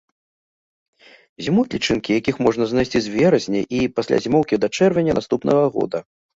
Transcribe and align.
Зімуюць 1.47 1.73
лічынкі, 1.75 2.15
якіх 2.19 2.35
можна 2.47 2.63
знайсці 2.73 2.99
з 3.09 3.15
верасня 3.19 3.61
і, 3.83 3.85
пасля 3.99 4.15
зімоўкі, 4.27 4.55
да 4.67 4.73
чэрвеня 4.81 5.13
наступнага 5.23 5.63
года. 5.81 6.07